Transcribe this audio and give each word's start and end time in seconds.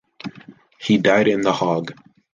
He 0.79 0.97
died 0.97 1.27
in 1.27 1.41
The 1.41 1.53
Hague. 1.53 1.93